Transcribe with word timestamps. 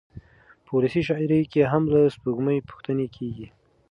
په 0.63 0.71
ولسي 0.77 1.01
شاعرۍ 1.07 1.41
کې 1.51 1.61
هم 1.71 1.83
له 1.93 2.01
سپوږمۍ 2.15 2.59
پوښتنې 2.69 3.07
کېږي. 3.15 3.47